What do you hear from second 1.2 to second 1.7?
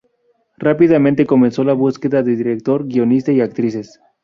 comenzó